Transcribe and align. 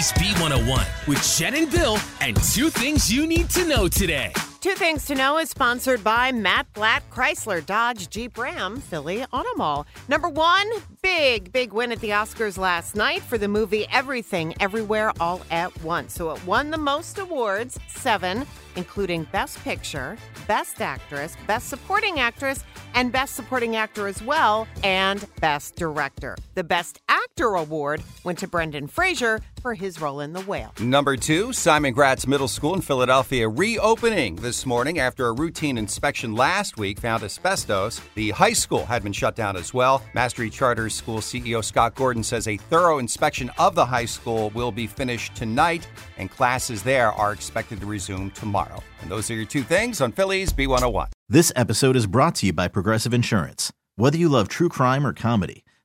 Philly's 0.00 0.34
B101 0.34 1.08
with 1.08 1.36
Jen 1.36 1.54
and 1.54 1.70
Bill 1.70 1.98
and 2.20 2.36
two 2.42 2.70
things 2.70 3.12
you 3.12 3.26
need 3.26 3.50
to 3.50 3.66
know 3.66 3.86
today. 3.86 4.32
Two 4.60 4.74
Things 4.74 5.06
to 5.06 5.14
Know 5.14 5.38
is 5.38 5.48
sponsored 5.48 6.04
by 6.04 6.32
Matt 6.32 6.70
Blatt, 6.74 7.02
Chrysler, 7.10 7.64
Dodge, 7.64 8.10
Jeep 8.10 8.36
Ram, 8.36 8.78
Philly 8.78 9.24
Auto 9.32 9.48
Mall. 9.56 9.86
Number 10.06 10.28
one, 10.28 10.70
big, 11.00 11.50
big 11.50 11.72
win 11.72 11.92
at 11.92 12.00
the 12.00 12.10
Oscars 12.10 12.58
last 12.58 12.94
night 12.94 13.22
for 13.22 13.38
the 13.38 13.48
movie 13.48 13.86
Everything, 13.90 14.54
Everywhere, 14.60 15.12
All 15.18 15.40
at 15.50 15.82
Once. 15.82 16.12
So 16.12 16.30
it 16.30 16.46
won 16.46 16.70
the 16.70 16.76
most 16.76 17.18
awards, 17.18 17.78
seven, 17.88 18.46
including 18.76 19.24
Best 19.32 19.58
Picture, 19.64 20.18
Best 20.46 20.82
Actress, 20.82 21.36
Best 21.46 21.70
Supporting 21.70 22.20
Actress, 22.20 22.62
and 22.92 23.10
Best 23.10 23.36
Supporting 23.36 23.76
Actor 23.76 24.08
as 24.08 24.22
well, 24.22 24.68
and 24.84 25.24
Best 25.40 25.76
Director. 25.76 26.36
The 26.54 26.64
Best 26.64 27.00
Actor 27.40 27.54
award 27.54 28.02
went 28.22 28.38
to 28.40 28.46
Brendan 28.46 28.86
Fraser 28.86 29.40
for 29.62 29.72
his 29.72 29.98
role 29.98 30.20
in 30.20 30.34
The 30.34 30.42
Whale. 30.42 30.74
Number 30.78 31.16
two, 31.16 31.54
Simon 31.54 31.94
Gratz 31.94 32.26
Middle 32.26 32.48
School 32.48 32.74
in 32.74 32.82
Philadelphia 32.82 33.48
reopening 33.48 34.36
this 34.36 34.66
morning 34.66 34.98
after 34.98 35.26
a 35.26 35.32
routine 35.32 35.78
inspection 35.78 36.34
last 36.34 36.76
week 36.76 37.00
found 37.00 37.22
asbestos. 37.22 38.02
The 38.14 38.32
high 38.32 38.52
school 38.52 38.84
had 38.84 39.02
been 39.02 39.14
shut 39.14 39.36
down 39.36 39.56
as 39.56 39.72
well. 39.72 40.02
Mastery 40.12 40.50
Charter 40.50 40.90
School 40.90 41.20
CEO 41.20 41.64
Scott 41.64 41.94
Gordon 41.94 42.22
says 42.22 42.46
a 42.46 42.58
thorough 42.58 42.98
inspection 42.98 43.50
of 43.58 43.74
the 43.74 43.86
high 43.86 44.04
school 44.04 44.50
will 44.50 44.70
be 44.70 44.86
finished 44.86 45.34
tonight, 45.34 45.88
and 46.18 46.30
classes 46.30 46.82
there 46.82 47.10
are 47.10 47.32
expected 47.32 47.80
to 47.80 47.86
resume 47.86 48.30
tomorrow. 48.32 48.82
And 49.00 49.10
those 49.10 49.30
are 49.30 49.34
your 49.34 49.46
two 49.46 49.62
things 49.62 50.02
on 50.02 50.12
Philly's 50.12 50.52
B101. 50.52 51.06
This 51.30 51.54
episode 51.56 51.96
is 51.96 52.06
brought 52.06 52.34
to 52.34 52.46
you 52.46 52.52
by 52.52 52.68
Progressive 52.68 53.14
Insurance. 53.14 53.72
Whether 53.96 54.18
you 54.18 54.28
love 54.28 54.48
true 54.48 54.68
crime 54.68 55.06
or 55.06 55.14
comedy, 55.14 55.64